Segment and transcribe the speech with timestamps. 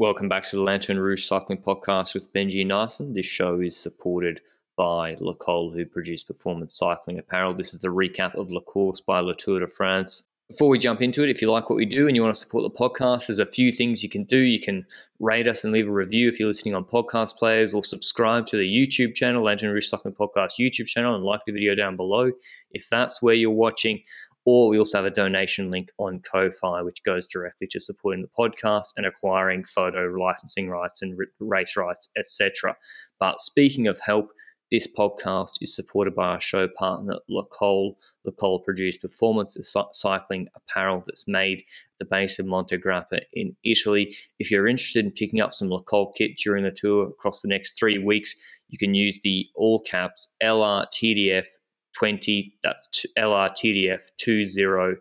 [0.00, 3.14] Welcome back to the Lanterne Rouge Cycling Podcast with Benji Naesen.
[3.14, 4.40] This show is supported
[4.76, 7.54] by Le Col, who produce performance cycling apparel.
[7.54, 10.26] This is the recap of La Course by La Tour de France.
[10.48, 12.40] Before we jump into it, if you like what we do and you want to
[12.40, 14.38] support the podcast, there's a few things you can do.
[14.38, 14.84] You can
[15.20, 18.56] rate us and leave a review if you're listening on podcast players, or subscribe to
[18.56, 22.32] the YouTube channel, Lanterne Rouge Cycling Podcast YouTube channel, and like the video down below
[22.72, 24.02] if that's where you're watching.
[24.46, 28.28] Or we also have a donation link on Ko-Fi, which goes directly to supporting the
[28.38, 32.76] podcast and acquiring photo licensing rights and race rights, etc.
[33.18, 34.28] But speaking of help,
[34.70, 37.96] this podcast is supported by our show partner, Le Col.
[38.24, 39.56] Le Col produced performance
[39.92, 44.14] cycling apparel that's made at the base of Monte Grappa in Italy.
[44.38, 47.48] If you're interested in picking up some Le Col kit during the tour across the
[47.48, 48.34] next three weeks,
[48.68, 51.46] you can use the all caps LRTDF
[51.94, 55.00] 20, that's LRTDF 20,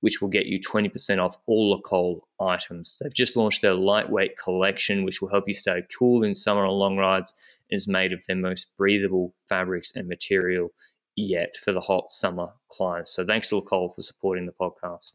[0.00, 3.00] which will get you 20% off all Le Col items.
[3.00, 6.74] They've just launched their lightweight collection, which will help you stay cool in summer on
[6.74, 7.32] long rides,
[7.70, 10.70] and is made of their most breathable fabrics and material
[11.16, 13.14] yet for the hot summer clients.
[13.14, 15.12] So thanks to Le Col for supporting the podcast.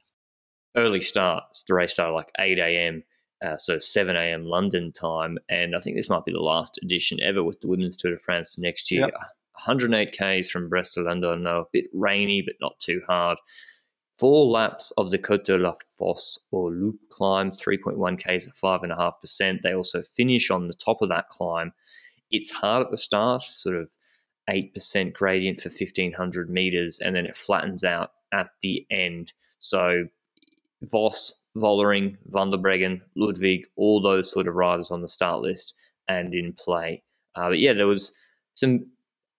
[0.76, 3.04] Early starts, the race started like 8 a.m.
[3.44, 4.46] Uh, so 7 a.m.
[4.46, 7.98] London time, and I think this might be the last edition ever with the Women's
[7.98, 9.02] Tour de France next year.
[9.02, 9.14] Yep.
[9.66, 11.42] 108 Ks from Brest to Landerneau.
[11.42, 13.38] Now, a bit rainy, but not too hard.
[14.14, 19.62] Four laps of the Côte de la Fosse aux Loups climb, 3.1 Ks at 5.5%.
[19.62, 21.72] They also finish on the top of that climb.
[22.32, 23.92] It's hard at the start, sort of
[24.50, 29.34] 8% gradient for 1500 meters, and then it flattens out at the end.
[29.60, 30.06] So,
[30.84, 35.76] Vos, Vollering, Van der Breggen, Ludwig, all those sort of riders on the start list
[36.08, 37.04] and in play.
[37.36, 38.18] Uh, but yeah, there was
[38.56, 38.86] some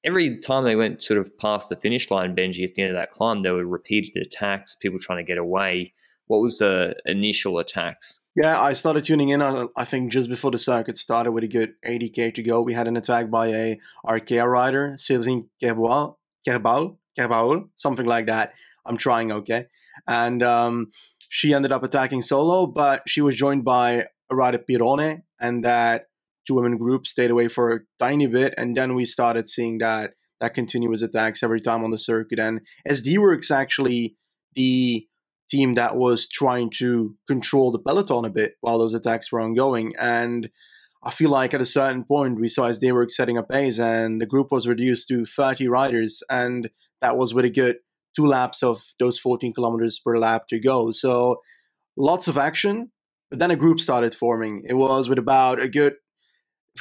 [0.05, 2.97] every time they went sort of past the finish line, Benji, at the end of
[2.97, 5.93] that climb, there were repeated attacks, people trying to get away.
[6.27, 8.21] What was the initial attacks?
[8.37, 9.43] Yeah, I started tuning in.
[9.43, 12.75] Uh, I think just before the circuit started, with a good 80k to go, we
[12.75, 18.53] had an attack by a Arkea rider, Cédrine Kerbaol, Kerbal, Kerbal, something like that.
[18.87, 19.67] I'm trying, okay.
[20.07, 20.91] And um,
[21.29, 26.07] she ended up attacking solo, but she was joined by a rider Pirone, and that
[26.49, 30.13] two women group, stayed away for a tiny bit, and then we started seeing that
[30.41, 32.39] that continuous attacks every time on the circuit.
[32.39, 34.17] And SD Worx actually
[34.55, 35.07] the
[35.51, 39.95] team that was trying to control the peloton a bit while those attacks were ongoing.
[39.99, 40.49] And
[41.03, 44.21] I feel like at a certain point we saw SD Worx setting a pace, and
[44.21, 46.71] the group was reduced to 30 riders, and
[47.01, 47.77] that was with a good
[48.17, 50.91] two laps of those 14 kilometers per lap to go.
[50.91, 51.41] So
[51.97, 52.91] lots of action,
[53.31, 54.65] but then a group started forming.
[54.69, 55.95] It was with about a good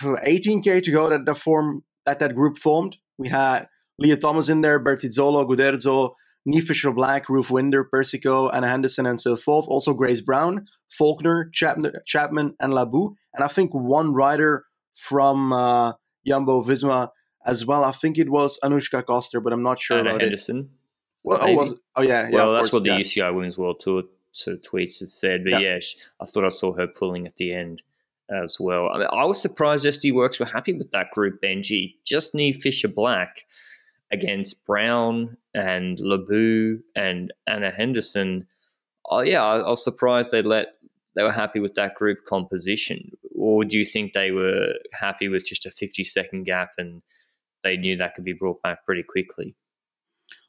[0.02, 2.98] 18k to go that the form that that group formed.
[3.18, 3.68] We had
[4.00, 6.14] Leah Thomas in there, Bertizzolo, Guderzo,
[6.48, 9.66] Niamh Fisher Black, Ruth Winder, Persico, Anna Henderson, and so forth.
[9.68, 13.16] Also Grace Brown, Faulkner, Chapman, Chapman and Labous.
[13.34, 14.66] And I think one rider
[14.96, 15.94] from uh,
[16.26, 17.10] Jumbo Visma
[17.46, 17.84] as well.
[17.84, 20.60] I think it was Anouska Koster, but I'm not sure Anna about Henderson.
[20.60, 20.66] It.
[21.24, 22.30] Well, oh, was, oh, yeah.
[22.30, 22.96] yeah well, that's course, what yeah.
[22.96, 25.44] the UCI Women's World Tour sort of tweets has said.
[25.44, 25.80] But yeah, yeah
[26.22, 27.82] I thought I saw her pulling at the end
[28.30, 28.90] as well.
[28.90, 31.96] I, mean, I was surprised SD Worx were happy with that group, Benji.
[32.06, 33.44] Just Niamh Fisher Black
[34.12, 38.48] against Brown and Labous and Anna Henderson.
[39.10, 40.74] Oh yeah, I, I was surprised they let
[41.16, 43.12] they were happy with that group composition.
[43.36, 47.02] Or do you think they were happy with just a 50 second gap and
[47.64, 49.56] they knew that could be brought back pretty quickly?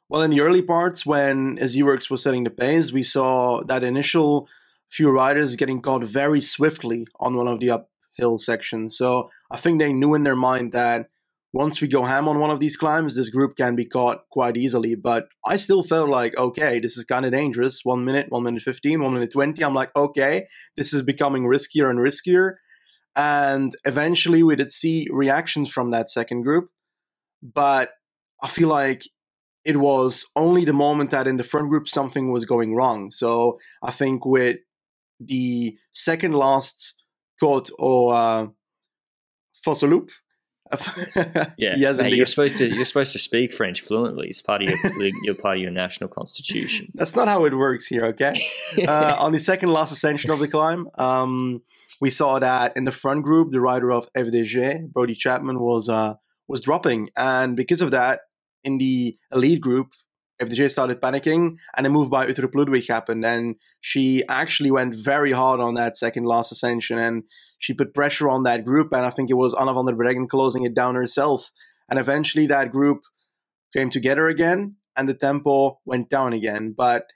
[0.09, 3.83] Well, in the early parts, when SD Worx was setting the pace, we saw that
[3.83, 4.47] initial
[4.89, 8.97] few riders getting caught very swiftly on one of the uphill sections.
[8.97, 11.07] So I think they knew in their mind that
[11.51, 14.55] once we go ham on one of these climbs, this group can be caught quite
[14.55, 14.93] easily.
[14.95, 17.81] But I still felt like, okay, this is kind of dangerous.
[17.83, 19.63] One minute, one minute 15, one minute 20.
[19.63, 20.45] I'm like, okay,
[20.77, 22.53] this is becoming riskier and riskier.
[23.15, 26.69] And eventually we did see reactions from that second group.
[27.41, 27.91] But
[28.43, 29.03] I feel like
[29.65, 33.11] it was only the moment that in the front group something was going wrong.
[33.11, 34.57] So I think with
[35.19, 36.95] the second last
[37.39, 38.47] quote or uh,
[39.83, 40.11] loop.
[41.57, 44.27] yeah, yes, you're supposed to you're supposed to speak French fluently.
[44.27, 46.91] It's part of your you're part of your national constitution.
[46.93, 48.05] That's not how it works here.
[48.05, 48.39] Okay,
[48.87, 51.63] uh, on the second last ascension of the climb, um,
[51.99, 56.15] we saw that in the front group, the rider of FDJ, Brodie Chapman, was uh,
[56.47, 58.19] was dropping, and because of that,
[58.63, 59.93] in the elite group,
[60.39, 63.25] FDJ started panicking, and a move by Uttrup Ludwig happened.
[63.25, 67.23] And she actually went very hard on that second last ascension, and
[67.59, 68.93] she put pressure on that group.
[68.93, 71.51] And I think it was Anna van der Breggen closing it down herself.
[71.89, 73.01] And eventually, that group
[73.75, 76.73] came together again, and the tempo went down again.
[76.75, 77.07] But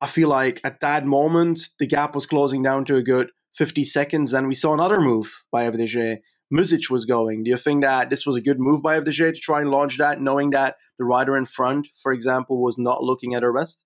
[0.00, 3.84] I feel like at that moment, the gap was closing down to a good 50
[3.84, 6.18] seconds, and we saw another move by FDJ.
[6.52, 7.42] Muzic was going.
[7.44, 9.98] Do you think that this was a good move by FDJ to try and launch
[9.98, 13.82] that, knowing that the rider in front, for example, was not looking at her best?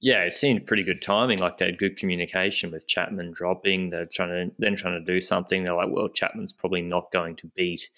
[0.00, 1.38] Yeah, it seemed pretty good timing.
[1.38, 3.90] Like they had good communication with Chapman dropping.
[3.90, 5.62] They're trying to then trying to do something.
[5.62, 7.88] They're like, well, Chapman's probably not going to beat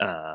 [0.00, 0.34] uh,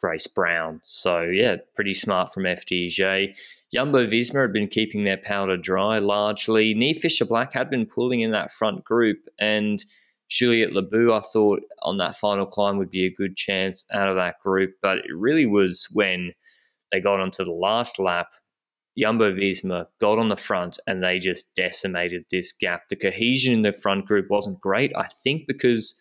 [0.00, 0.80] Grace Brown.
[0.84, 3.36] So yeah, pretty smart from FDJ.
[3.72, 6.74] Jumbo Visma had been keeping their powder dry largely.
[6.76, 9.84] Niamh Fisher Black had been pulling in that front group, and
[10.28, 14.16] Juliette Labous, I thought on that final climb would be a good chance out of
[14.16, 14.74] that group.
[14.82, 16.32] But it really was when
[16.92, 18.28] they got onto the last lap
[18.98, 22.88] Jumbo Visma got on the front and they just decimated this gap.
[22.90, 26.00] The cohesion in the front group wasn't great, I think, because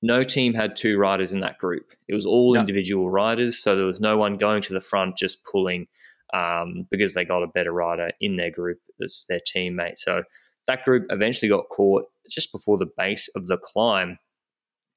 [0.00, 1.92] no team had two riders in that group.
[2.08, 5.44] It was all individual riders, so there was no one going to the front just
[5.44, 5.86] pulling
[6.32, 9.98] um, because they got a better rider in their group as their teammate.
[9.98, 10.22] So
[10.66, 14.18] that group eventually got caught just before the base of the climb.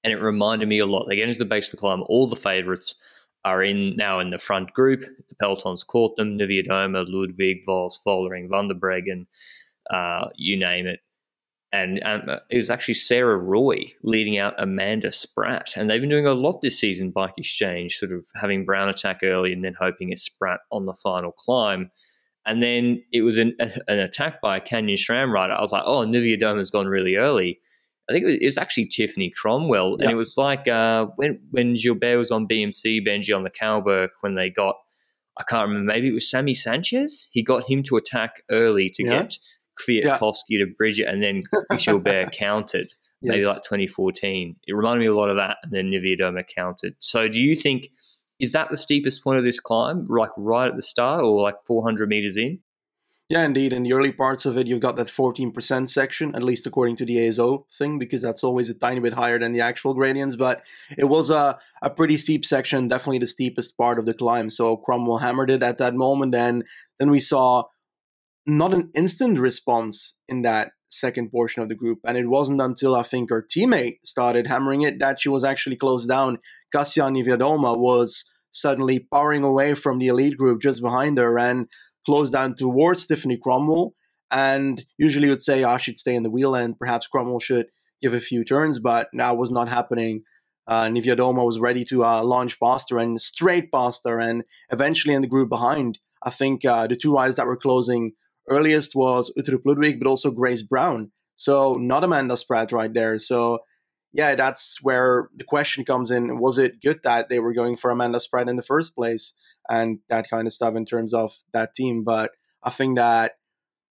[0.04, 1.08] And it reminded me a lot.
[1.08, 2.96] They get into the base of the climb, all the favorites
[3.44, 5.02] are in now in the front group.
[5.02, 9.28] The pelotons caught them: Niewiadoma, Ludwig, Vos, Vollering, Van der Breggen,
[9.92, 11.00] uh, you name it.
[11.72, 15.76] And um, it was actually Sarah Roy leading out Amanda Spratt.
[15.76, 19.20] And they've been doing a lot this season, Bike Exchange, sort of having Brown attack
[19.24, 21.92] early and then hoping it's Spratt on the final climb.
[22.46, 25.54] And then it was an, an attack by a Canyon SRAM rider.
[25.54, 27.60] I was like, oh, Niewiadoma's gone really early.
[28.10, 32.18] I think it was, actually Tiffany Cromwell, and it was like uh, when when Gilbert
[32.18, 34.76] was on BMC Benji on the Cauberg when they got
[35.38, 37.28] I can't remember maybe it was Sammy Sanchez.
[37.32, 39.24] He got him to attack early to yeah.
[39.24, 39.38] get
[39.80, 40.60] Kwiatkowski yeah.
[40.60, 41.44] to bridge it, and then
[41.78, 42.88] Gilbert countered.
[43.22, 43.32] Yes.
[43.32, 44.56] Maybe like 2014.
[44.68, 46.96] It reminded me a lot of that, and then Niewiadoma counted.
[47.00, 47.90] So, do you think
[48.40, 51.56] is that the steepest point of this climb, like right at the start, or like
[51.66, 52.60] 400 meters in?
[53.28, 53.74] Yeah, indeed.
[53.74, 57.06] In the early parts of it, you've got that 14% section, at least according to
[57.06, 60.36] the ASO thing, because that's always a tiny bit higher than the actual gradients.
[60.36, 60.64] But
[60.96, 64.52] it was a, a pretty steep section, definitely the steepest part of the climb.
[64.52, 66.36] So Cromwell hammered it at that moment.
[66.36, 66.64] And
[67.00, 67.64] then we saw
[68.46, 72.00] not an instant response in that second portion of the group.
[72.06, 75.76] And it wasn't until I think her teammate started hammering it that she was actually
[75.76, 76.40] closed down.
[76.72, 81.38] Kasia Niewiadoma was suddenly powering away from the elite group just behind her.
[81.38, 81.68] And
[82.06, 83.96] closed down towards Stephanie Cromwell.
[84.32, 87.68] And usually would say I should stay in the wheel and perhaps Cromwell should
[88.02, 90.24] give a few turns, but that was not happening.
[90.68, 95.14] Uh, Niewiadoma was ready to uh, launch past her and straight past her, and eventually
[95.14, 98.14] in the group behind, I think uh, the two riders that were closing
[98.50, 101.12] earliest was Uttrup Ludwig, but also Grace Brown.
[101.36, 103.20] So not Amanda Spratt right there.
[103.20, 103.60] So
[104.14, 106.40] yeah, that's where the question comes in.
[106.40, 109.34] Was it good that they were going for Amanda Spratt in the first place?
[109.70, 112.04] and that kind of stuff in terms of that team.
[112.04, 112.32] But
[112.64, 113.34] I think that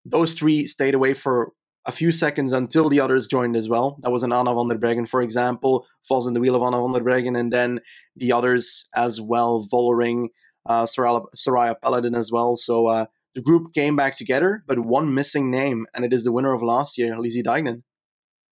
[0.05, 1.53] those three stayed away for
[1.87, 3.99] a few seconds until the others joined as well.
[4.03, 6.81] That was an Anna van der Breggen, for example, falls in the wheel of Anna
[6.81, 7.81] van der Breggen, and then
[8.17, 10.29] the others as well, Vollering,
[10.67, 12.57] uh, Soraya, Paladin as well.
[12.57, 16.33] So uh, the group came back together, but one missing name, and it is the
[16.33, 17.83] winner of last year, Lizzie Deignan.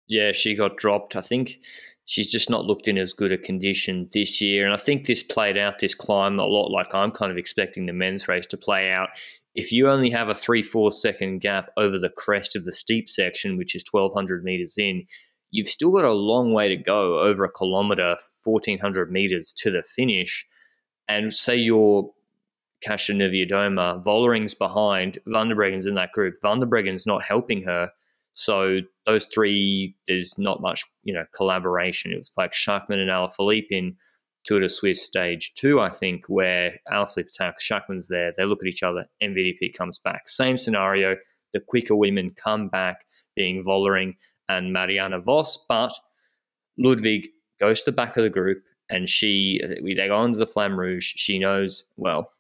[0.08, 1.16] Yeah, she got dropped.
[1.16, 1.60] I think
[2.06, 4.66] she's just not looked in as good a condition this year.
[4.66, 7.86] And I think this played out this climb a lot like I'm kind of expecting
[7.86, 9.10] the men's race to play out.
[9.56, 13.10] If you only have a three, four second gap over the crest of the steep
[13.10, 15.06] section, which is 1200 meters in,
[15.52, 19.84] you've still got a long way to go over a kilometer, 1400 meters to the
[19.84, 20.46] finish.
[21.08, 22.10] And say you're
[22.84, 26.36] Kasia Niewiadoma, Vollering's behind, Van der Breggen's in that group.
[26.42, 27.92] Van der Breggen's not helping her
[28.34, 32.12] so those three, there's not much, you know, collaboration.
[32.12, 33.96] It was like Schachmann and Alaphilippe in
[34.46, 38.68] Tour de Suisse stage two, I think, where Alaphilippe attacks, Schachmann's there, they look at
[38.68, 40.28] each other, MVDP comes back.
[40.28, 41.18] Same scenario,
[41.54, 44.16] the quicker women come back, being Vollering
[44.48, 45.94] and Marianne Vos, but
[46.78, 47.28] Ludwig
[47.60, 51.14] goes to the back of the group and she, they go under the Flamme Rouge.
[51.16, 52.32] She knows, well,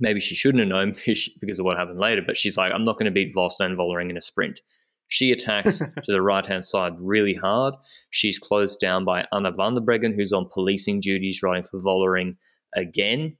[0.00, 0.94] maybe she shouldn't have known
[1.40, 3.76] because of what happened later, but she's like, I'm not going to beat Vos and
[3.76, 4.60] Vollering in a sprint.
[5.08, 7.74] She attacks to the right hand side really hard.
[8.10, 12.36] She's closed down by Anna van der Breggen, who's on policing duties, riding for Vollering
[12.74, 13.36] again.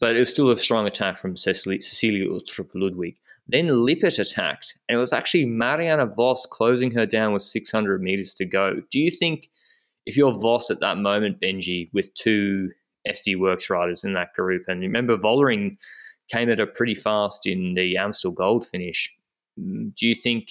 [0.00, 3.16] But it was still a strong attack from Cecilia, Cecilia Uttrup Ludwig.
[3.46, 8.32] Then Lippert attacked, and it was actually Marianne Vos closing her down with 600 meters
[8.34, 8.80] to go.
[8.90, 9.50] Do you think
[10.06, 12.70] if you're Vos at that moment, Benji, with two
[13.08, 15.76] SD Worx riders in that group, and remember Vollering
[16.30, 19.14] came at a pretty fast in the Amstel Gold finish,
[19.60, 20.48] mm, do you think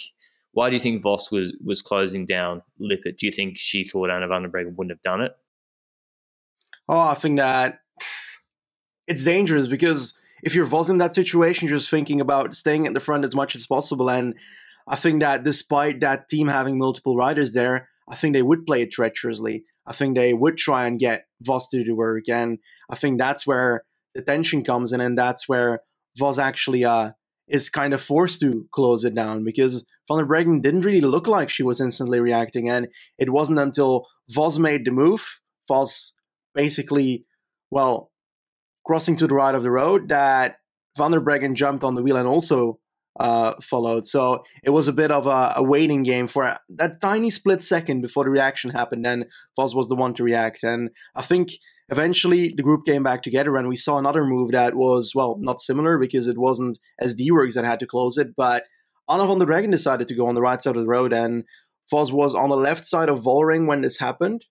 [0.53, 3.17] why do you think Vos was was closing down Lippert?
[3.17, 5.31] Do you think she thought Anna van der Breggen wouldn't have done it?
[6.88, 7.79] Oh, I think that
[9.07, 12.93] it's dangerous because if you're Vos in that situation, you're just thinking about staying at
[12.93, 14.10] the front as much as possible.
[14.10, 14.36] And
[14.88, 18.81] I think that despite that team having multiple riders there, I think they would play
[18.81, 19.63] it treacherously.
[19.85, 22.29] I think they would try and get Vos to do work.
[22.29, 22.59] And
[22.89, 23.83] I think that's where
[24.15, 25.81] the tension comes in, and that's where
[26.17, 27.11] Vos actually uh,
[27.47, 31.27] is kind of forced to close it down because Van der Breggen didn't really look
[31.27, 32.69] like she was instantly reacting.
[32.69, 32.87] And
[33.17, 36.13] it wasn't until Vos made the move, Vos
[36.55, 37.25] basically,
[37.71, 38.11] well,
[38.85, 40.57] crossing to the right of the road, that
[40.97, 42.79] Van der Breggen jumped on the wheel and also
[43.20, 44.05] uh, followed.
[44.05, 48.01] So it was a bit of a, a, waiting game for that tiny split second
[48.01, 49.05] before the reaction happened.
[49.05, 50.63] Then Vos was the one to react.
[50.63, 51.51] And I think
[51.89, 55.62] eventually the group came back together and we saw another move that was, well, not
[55.62, 58.63] similar because it wasn't SD Worx that had to close it, but
[59.10, 61.43] Anna van der Breggen decided to go on the right side of the road and
[61.91, 64.46] Vos was on the left side of Vollering when this happened.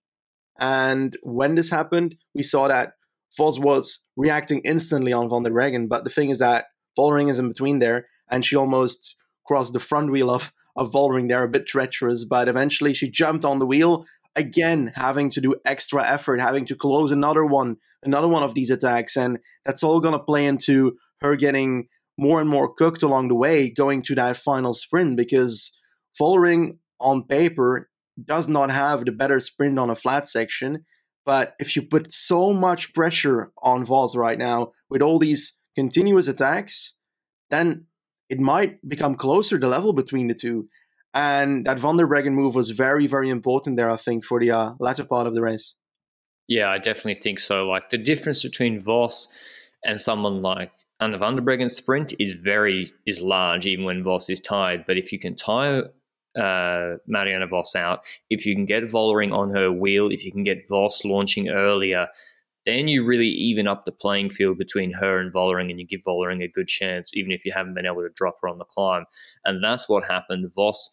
[0.61, 2.93] And when this happened, we saw that
[3.37, 5.89] Vos was reacting instantly on Van der Breggen.
[5.89, 6.67] But the thing is that
[6.97, 11.29] Vollering is in between there and she almost crossed the front wheel of of Vollering
[11.29, 15.55] there, a bit treacherous, but eventually she jumped on the wheel again, having to do
[15.67, 20.01] extra effort, having to close another one, another one of these attacks, and that's all
[20.01, 21.89] gonna play into her getting
[22.19, 25.79] more and more cooked along the way, going to that final sprint because
[26.19, 27.91] Vollering on paper
[28.23, 30.85] does not have the better sprint on a flat section.
[31.25, 36.29] But if you put so much pressure on Vos right now with all these continuous
[36.29, 36.99] attacks,
[37.51, 37.87] then
[38.33, 40.67] it might become closer the level between the two.
[41.13, 44.51] And that Van der Breggen move was very, very important there, I think, for the
[44.51, 45.77] uh, latter part of the race.
[46.49, 47.67] Yeah, I definitely think so.
[47.67, 49.29] Like the difference between Vos
[49.85, 54.31] and someone like Anna van der Breggen sprint is very is large, even when Vos
[54.31, 54.85] is tired.
[54.87, 55.91] But if you can tire
[56.35, 60.45] uh, Marianne Vos out, if you can get Vollering on her wheel, if you can
[60.45, 62.07] get Vos launching earlier,
[62.65, 66.03] then you really even up the playing field between her and Vollering and you give
[66.07, 68.65] Vollering a good chance, even if you haven't been able to drop her on the
[68.65, 69.05] climb.
[69.45, 70.53] And that's what happened.
[70.55, 70.91] Vos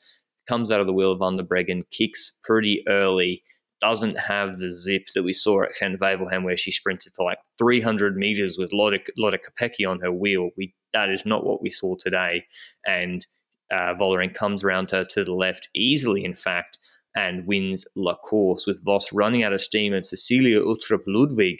[0.47, 3.43] comes out of the wheel of Van der Breggen, kicks pretty early,
[3.79, 8.17] doesn't have the zip that we saw at Wevelgem where she sprinted for like 300
[8.17, 10.49] meters with Lotte, Lotte Kopecky on her wheel.
[10.57, 12.45] We That is not what we saw today.
[12.85, 13.25] And
[13.71, 16.79] uh, Vollering comes around her to the left easily, in fact,
[17.19, 21.57] and wins La Course with Vos running out of steam and Cecilia Uttrup Ludwig,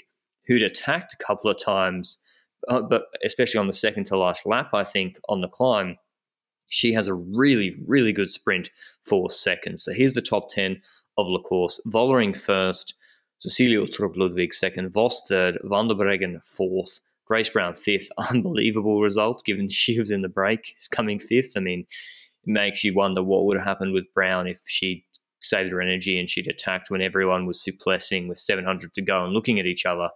[0.47, 2.17] who'd attacked a couple of times,
[2.69, 5.97] uh, but especially on the second to last lap, I think, on the climb.
[6.69, 8.69] She has a really, really good sprint
[9.03, 9.81] for second.
[9.81, 10.81] So here's the top 10
[11.17, 11.81] of La Course.
[11.87, 12.93] Vollering first,
[13.39, 18.09] Cecilia Uttrup Ludwig second, Vos third, Van der Breggen fourth, Grace Brown fifth.
[18.31, 20.73] Unbelievable result given she was in the break.
[20.77, 21.53] Is coming fifth.
[21.57, 25.05] I mean, it makes you wonder what would have happened with Brown if she
[25.39, 29.33] saved her energy and she'd attacked when everyone was suplessing with 700 to go and
[29.33, 30.09] looking at each other.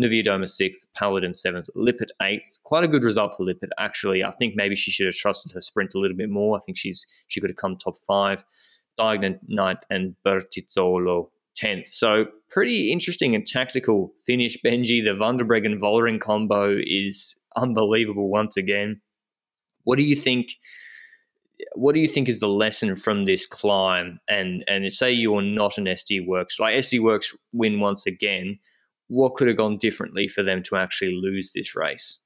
[0.00, 2.58] Niewiadoma sixth, Paladin seventh, Lippert eighth.
[2.64, 4.22] Quite a good result for Lippert, actually.
[4.22, 6.56] I think maybe she should have trusted her sprint a little bit more.
[6.56, 8.44] I think she's she could have come top five.
[8.98, 11.28] Deignan ninth and Bertizzolo
[11.60, 11.88] 10th.
[11.88, 14.58] So pretty interesting and tactical finish.
[14.64, 19.00] Benji, the Van der Breggen Vollering combo is unbelievable once again.
[19.84, 20.52] What do you think?
[21.74, 24.20] What do you think is the lesson from this climb?
[24.28, 28.58] And and say you're not an SD Worx, like SD Worx win once again,
[29.08, 32.20] what could have gone differently for them to actually lose this race?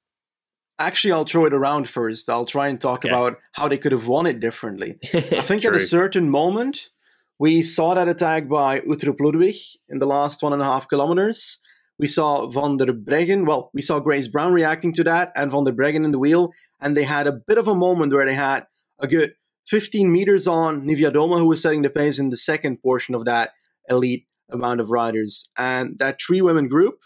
[0.79, 2.29] Actually, I'll throw it around first.
[2.29, 3.11] I'll try and talk yeah.
[3.11, 4.97] about how they could have won it differently.
[5.13, 6.89] I think at a certain moment,
[7.37, 9.55] we saw that attack by Uttrup Ludwig
[9.89, 11.59] in the last one and a half kilometers.
[11.99, 15.65] We saw Van der Breggen, well, we saw Grace Brown reacting to that and Van
[15.65, 16.51] der Breggen in the wheel.
[16.79, 18.65] And they had a bit of a moment where they had
[19.01, 19.33] a good
[19.67, 23.51] 15 meters on Niewiadoma, who was setting the pace in the second portion of that
[23.89, 25.49] elite amount of riders.
[25.57, 26.99] And that three women group,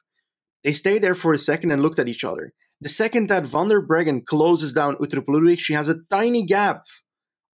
[0.63, 2.53] they stayed there for a second and looked at each other.
[2.81, 6.85] The second that Van der Breggen closes down Uttrup Ludwig, she has a tiny gap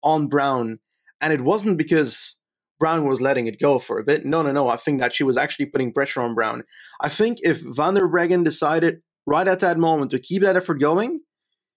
[0.02, 0.78] on Brown.
[1.20, 2.40] And it wasn't because
[2.78, 4.24] Brown was letting it go for a bit.
[4.24, 4.68] No, no, no.
[4.68, 6.64] I think that she was actually putting pressure on Brown.
[7.00, 10.80] I think if Van der Breggen decided right at that moment to keep that effort
[10.80, 11.20] going,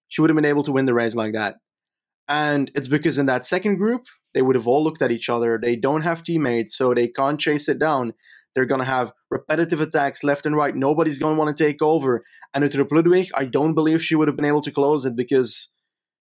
[0.08, 1.55] she would have been able to win the race like that.
[2.27, 5.60] And it's because in that second group, they would have all looked at each other.
[5.62, 8.13] They don't have teammates, so they can't chase it down.
[8.56, 10.75] They're going to have repetitive attacks left and right.
[10.75, 12.24] Nobody's going to want to take over.
[12.53, 15.74] And Uttrup Ludwig, I don't believe she would have been able to close it because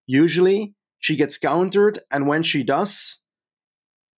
[0.06, 2.00] usually she gets countered.
[2.10, 3.18] And when she does,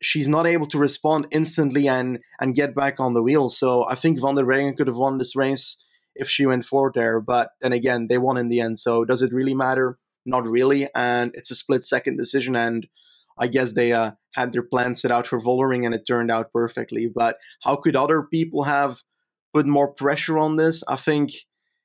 [0.01, 3.49] she's not able to respond instantly and, and get back on the wheel.
[3.49, 5.83] So I think Van der Breggen could have won this race
[6.15, 7.21] if she went forward there.
[7.21, 8.79] But then again, they won in the end.
[8.79, 9.99] So does it really matter?
[10.25, 10.89] Not really.
[10.95, 12.57] And it's a split second decision.
[12.57, 12.87] And
[13.39, 16.53] I guess they uh, had their plan set out for Vollering and it turned out
[16.53, 17.07] perfectly.
[17.07, 18.99] But how could other people have
[19.53, 20.83] put more pressure on this?
[20.89, 21.33] I think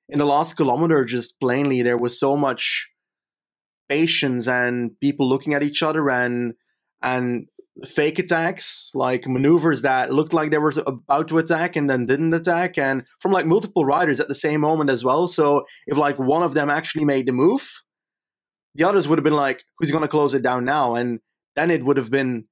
[0.08, 2.90] in the last kilometer, just plainly, there was so much
[3.88, 6.54] patience and people looking at each other and
[7.02, 7.48] and
[7.86, 12.34] fake attacks, like maneuvers that looked like they were about to attack and then didn't
[12.34, 15.28] attack, and from like multiple riders at the same moment as well.
[15.28, 17.82] So if like one of them actually made the move,
[18.76, 21.20] the others would have been like, "Who's going to close it down now?" And
[21.56, 22.46] then it would have been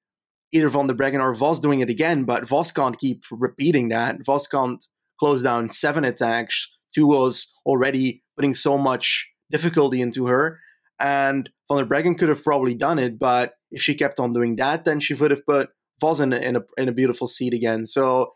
[0.51, 2.23] either Van der Breggen or Vos doing it again.
[2.23, 4.25] But Vos can't keep repeating that.
[4.25, 4.83] Vos can't
[5.19, 6.69] close down seven attacks.
[6.93, 10.59] Two was already putting so much difficulty into her.
[10.99, 14.55] And Van der Breggen could have probably done it, but if she kept on doing
[14.55, 15.69] that, then she would have put
[15.99, 17.85] Vos in a, in a, in a beautiful seat again.
[17.85, 18.31] So,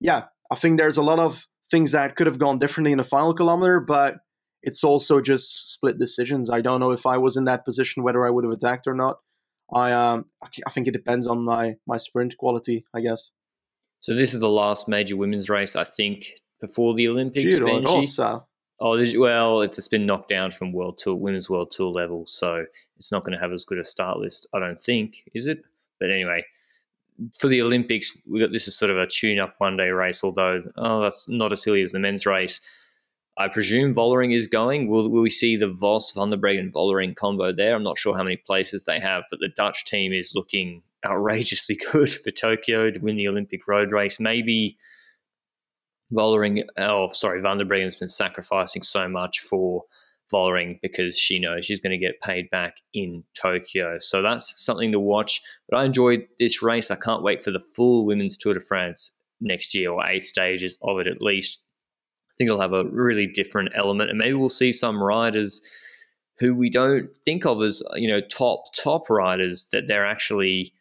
[0.00, 3.04] yeah, I think there's a lot of things that could have gone differently in the
[3.04, 4.18] final kilometer, but
[4.66, 6.50] it's also just split decisions.
[6.50, 8.94] I don't know if I was in that position whether I would have attacked or
[8.94, 9.20] not.
[9.72, 10.26] I um
[10.66, 13.32] I think it depends on my my sprint quality, I guess.
[14.00, 17.58] So this is the last major women's race, I think, before the Olympics.
[17.58, 18.42] Benji.
[18.78, 23.10] Oh, well, it's been knocked down from World Tour, Women's World Tour level, so it's
[23.10, 25.64] not going to have as good a start list, I don't think, is it?
[25.98, 26.44] But anyway,
[27.32, 30.22] for the Olympics, we got this is sort of a tune-up one-day race.
[30.22, 32.60] Although, oh, that's not as silly as the men's race.
[33.38, 34.88] I presume Vollering is going.
[34.88, 37.74] Will, will we see the Vos, Van der Breggen, Vollering combo there?
[37.74, 41.78] I'm not sure how many places they have, but the Dutch team is looking outrageously
[41.92, 44.18] good for Tokyo to win the Olympic road race.
[44.18, 44.78] Maybe
[46.12, 49.82] Vollering, oh, sorry, Van der Breggen's been sacrificing so much for
[50.32, 53.98] Vollering because she knows she's going to get paid back in Tokyo.
[53.98, 55.42] So that's something to watch.
[55.68, 56.90] But I enjoyed this race.
[56.90, 60.78] I can't wait for the full Women's Tour de France next year or eight stages
[60.82, 61.62] of it at least.
[62.36, 65.62] I think it'll have a really different element, and maybe we'll see some riders
[66.38, 70.72] who we don't think of as you know top top riders that they're actually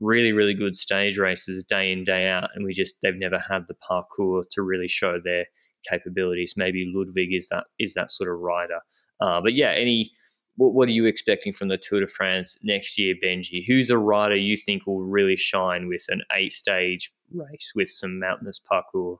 [0.00, 3.66] really, really good stage races day in, day out, and we just they've never had
[3.68, 5.46] the parcours to really show their
[5.88, 6.54] capabilities.
[6.56, 8.80] Maybe Ludwig is that is that sort of rider.
[9.20, 10.10] Uh, but yeah, any
[10.56, 13.66] what, what, are you expecting from the Tour de France next year, Benji?
[13.66, 18.18] Who's a rider you think will really shine with an eight stage race with some
[18.18, 19.18] mountainous parcours?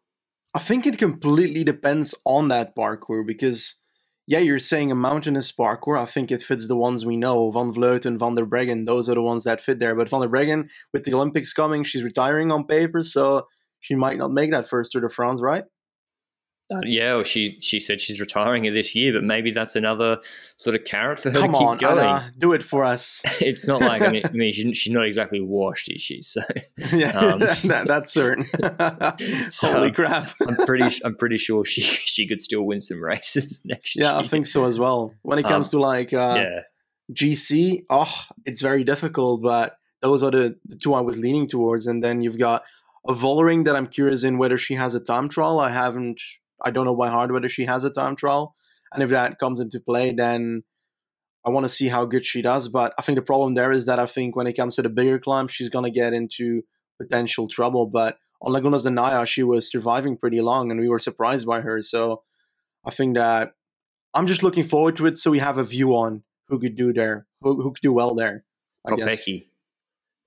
[0.54, 3.76] I think it completely depends on that parcours because
[4.26, 6.00] yeah, you're saying a mountainous parcours.
[6.00, 7.50] I think it fits the ones we know.
[7.50, 9.94] Van Vleuten, Van der Breggen, those are the ones that fit there.
[9.94, 13.46] But Van der Breggen, with the Olympics coming, she's retiring on paper, so
[13.80, 15.64] she might not make that first Tour de France, right?
[16.72, 20.18] Uh, yeah, well, she she said she's retiring this year, but maybe that's another
[20.56, 21.98] sort of carrot for her Come to keep on, going.
[21.98, 23.22] Anna, do it for us.
[23.40, 26.22] it's not like I mean, I mean she's, she's not exactly washed, is she?
[26.22, 26.42] So
[26.92, 28.44] yeah, um, that, that's certain.
[29.50, 30.30] so Holy crap!
[30.46, 34.12] I'm pretty I'm pretty sure she she could still win some races next yeah, year.
[34.12, 35.14] Yeah, I think so as well.
[35.22, 36.60] When it comes um, to like uh, yeah.
[37.12, 38.14] GC, oh,
[38.46, 41.86] it's very difficult, but those are the, the two I was leaning towards.
[41.86, 42.62] And then you've got
[43.06, 45.60] a Vollering that I'm curious in whether she has a time trial.
[45.60, 46.20] I haven't
[46.62, 48.54] I don't know by heart whether she has a time trial.
[48.92, 50.64] And if that comes into play, then
[51.46, 52.68] I want to see how good she does.
[52.68, 54.90] But I think the problem there is that I think when it comes to the
[54.90, 56.62] bigger climb, she's going to get into
[57.00, 57.86] potential trouble.
[57.86, 61.60] But on Lagunas de Neila, she was surviving pretty long and we were surprised by
[61.60, 61.82] her.
[61.82, 62.22] So
[62.84, 63.52] I think that
[64.14, 66.92] I'm just looking forward to it so we have a view on who could do
[66.92, 68.44] there, who, who could do well there.
[68.86, 69.46] I Kopecky.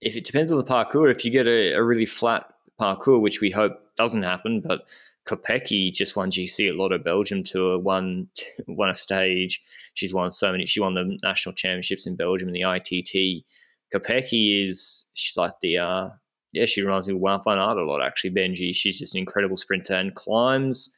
[0.02, 2.46] If it depends on the parcours, if you get a, a really flat
[2.80, 4.82] parcours, which we hope doesn't happen, but
[5.26, 8.28] Kopecky just won GC at Lotto Belgium Tour, won
[8.68, 9.62] won a stage.
[9.94, 10.66] She's won so many.
[10.66, 13.46] She won the national championships in Belgium in the ITT.
[13.94, 16.10] Kopecky is she's like the uh,
[16.52, 18.32] yeah she reminds me of van Aert a lot actually.
[18.32, 20.98] Benji, she's just an incredible sprinter and climbs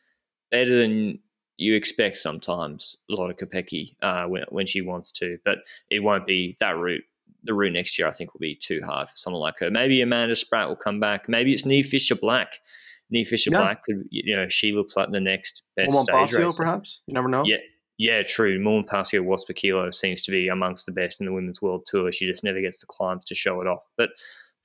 [0.50, 1.20] better than
[1.58, 2.98] you expect sometimes.
[3.12, 5.60] A lot of Kopecky uh, when when she wants to, but
[5.90, 7.04] it won't be that route
[7.46, 9.70] the route next year, I think, will be too hard for someone like her.
[9.70, 11.30] Maybe Amanda Spratt will come back.
[11.30, 12.60] Maybe it's Niamh Fisher Black.
[13.13, 13.60] Niamh Fisher yeah.
[13.60, 16.63] Black could, you know, she looks like the next best Mormon stage Passio, racer.
[16.63, 17.02] perhaps.
[17.08, 17.44] You never know.
[17.46, 17.58] Yeah,
[17.98, 18.60] yeah, true.
[18.60, 22.12] Moolman-Pasio seems to be amongst the best in the women's world tour.
[22.12, 23.84] She just never gets the climbs to show it off.
[23.98, 24.10] But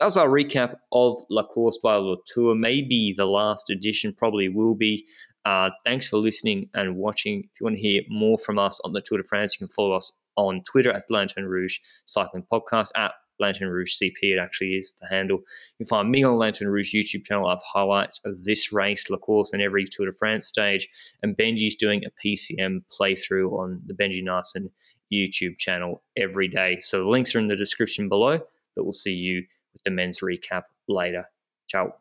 [0.00, 2.54] that's our recap of La Course by La Tour.
[2.54, 5.06] Maybe the last edition probably will be.
[5.44, 7.40] Uh, thanks for listening and watching.
[7.40, 9.72] If you want to hear more from us on the Tour de France, you can
[9.72, 14.74] follow us on Twitter at Lanterne Rouge Cycling Podcast, at Lanterne Rouge CP, it actually
[14.74, 15.38] is the handle.
[15.38, 17.46] You can find me on Lanterne Rouge YouTube channel.
[17.46, 20.88] I have highlights of this race, La Course, and every Tour de France stage.
[21.22, 24.70] And Benji's doing a PCM playthrough on the Benji Naesen
[25.12, 26.78] YouTube channel every day.
[26.80, 28.38] So the links are in the description below,
[28.76, 31.24] but we'll see you with the men's recap later.
[31.66, 32.00] Ciao.